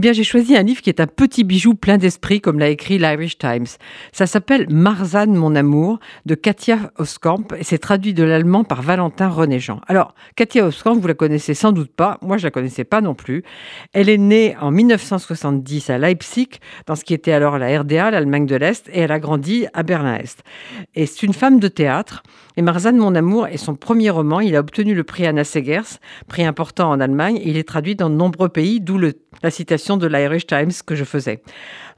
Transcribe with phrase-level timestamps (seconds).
[0.00, 2.98] bien, j'ai choisi un livre qui est un petit bijou plein d'esprit, comme l'a écrit
[2.98, 3.66] l'Irish Times.
[4.12, 9.28] Ça s'appelle Marzanne, mon amour, de Katia Oskamp, et c'est traduit de l'allemand par Valentin
[9.28, 9.80] René-Jean.
[9.86, 13.14] Alors, Katia Oskamp, vous la connaissez sans doute pas, moi je la connaissais pas non
[13.14, 13.44] plus.
[13.92, 16.48] Elle est née en 1970 à Leipzig,
[16.86, 19.82] dans ce qui était alors la RDA, l'Allemagne de l'Est, et elle a grandi à
[19.82, 20.42] Berlin-Est.
[20.94, 22.22] Et c'est une femme de théâtre,
[22.60, 24.38] et Marzanne, mon amour, est son premier roman.
[24.40, 25.96] Il a obtenu le prix Anna Segers,
[26.28, 30.06] prix important en Allemagne, il est traduit dans de nombreux pays, d'où la citation de
[30.06, 31.42] l'Irish Times que je faisais.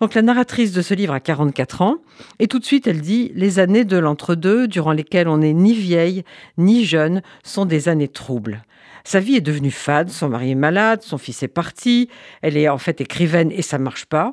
[0.00, 1.96] Donc la narratrice de ce livre a 44 ans
[2.38, 5.74] et tout de suite elle dit les années de l'entre-deux durant lesquelles on n'est ni
[5.74, 6.22] vieille
[6.58, 8.62] ni jeune sont des années troubles.
[9.02, 12.08] Sa vie est devenue fade, son mari est malade, son fils est parti,
[12.40, 14.32] elle est en fait écrivaine et ça marche pas.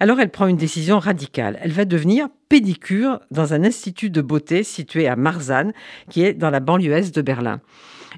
[0.00, 1.58] Alors elle prend une décision radicale.
[1.62, 5.72] Elle va devenir pédicure dans un institut de beauté situé à Marzahn,
[6.08, 7.60] qui est dans la banlieue est de Berlin.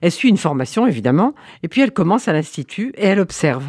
[0.00, 3.64] Elle suit une formation évidemment, et puis elle commence à l'institut et elle observe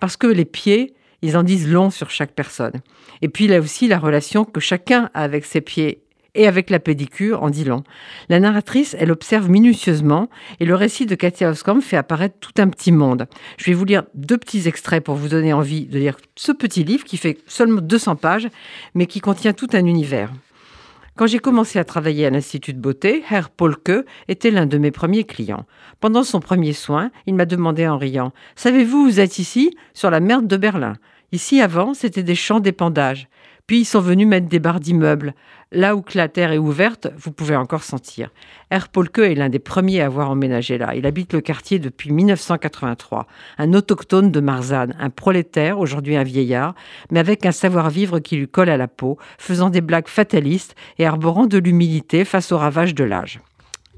[0.00, 2.80] parce que les pieds, ils en disent long sur chaque personne.
[3.22, 6.02] Et puis il a aussi la relation que chacun a avec ses pieds
[6.34, 7.82] et avec la pédicure en dit long.
[8.28, 10.28] La narratrice, elle observe minutieusement
[10.60, 13.26] et le récit de Katia Oscom fait apparaître tout un petit monde.
[13.58, 16.84] Je vais vous lire deux petits extraits pour vous donner envie de lire ce petit
[16.84, 18.48] livre qui fait seulement 200 pages
[18.94, 20.30] mais qui contient tout un univers.
[21.16, 24.90] Quand j'ai commencé à travailler à l'Institut de beauté, Herr Polke était l'un de mes
[24.90, 25.66] premiers clients.
[26.00, 30.20] Pendant son premier soin, il m'a demandé en riant Savez-vous, vous êtes ici, sur la
[30.20, 30.94] merde de Berlin?
[31.32, 33.28] Ici, avant, c'était des champs d'épandage.
[33.70, 35.32] Puis ils sont venus mettre des barres d'immeubles.
[35.70, 38.30] Là où la terre est ouverte, vous pouvez encore sentir.
[38.72, 40.96] Herr Polke est l'un des premiers à avoir emménagé là.
[40.96, 43.28] Il habite le quartier depuis 1983.
[43.58, 46.74] Un autochtone de Marzanne, un prolétaire, aujourd'hui un vieillard,
[47.12, 51.06] mais avec un savoir-vivre qui lui colle à la peau, faisant des blagues fatalistes et
[51.06, 53.38] arborant de l'humilité face aux ravages de l'âge.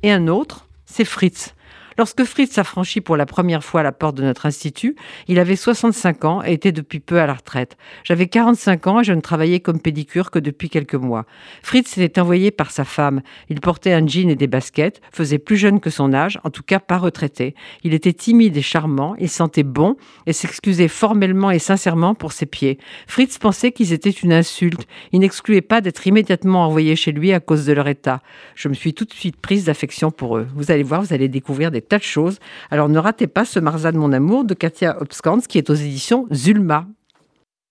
[0.02, 1.54] Et un autre, c'est Fritz,
[1.98, 4.96] Lorsque Fritz a franchi pour la première fois la porte de notre institut,
[5.28, 7.76] il avait 65 ans et était depuis peu à la retraite.
[8.04, 11.26] J'avais 45 ans et je ne travaillais comme pédicure que depuis quelques mois.
[11.62, 13.22] Fritz était envoyé par sa femme.
[13.48, 16.62] Il portait un jean et des baskets, faisait plus jeune que son âge, en tout
[16.62, 17.54] cas pas retraité.
[17.82, 19.96] Il était timide et charmant, il sentait bon
[20.26, 22.78] et s'excusait formellement et sincèrement pour ses pieds.
[23.06, 24.86] Fritz pensait qu'ils étaient une insulte.
[25.12, 28.22] Il n'excluait pas d'être immédiatement envoyé chez lui à cause de leur état.
[28.54, 30.46] Je me suis tout de suite prise d'affection pour eux.
[30.54, 32.38] Vous allez voir, vous allez découvrir des tas de choses.
[32.70, 36.26] Alors ne ratez pas ce Marzan mon amour de Katia Obskans qui est aux éditions
[36.32, 36.86] Zulma.